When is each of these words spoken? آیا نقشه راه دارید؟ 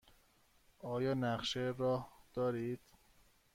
آیا 0.79 1.13
نقشه 1.13 1.75
راه 1.77 2.09
دارید؟ 2.33 2.81